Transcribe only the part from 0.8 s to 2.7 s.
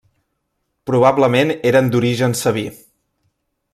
Probablement eren d'origen sabí.